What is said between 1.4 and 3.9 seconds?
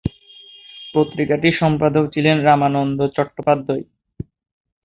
সম্পাদক ছিলেন রামানন্দ চট্টোপাধ্যায়।